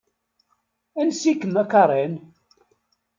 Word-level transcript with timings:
Ansi-kem 0.99 1.53
a 1.61 1.63
Karen? 1.71 2.13